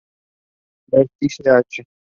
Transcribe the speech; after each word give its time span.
Ver 0.91 1.05
índice 1.27 1.47
h. 1.47 1.85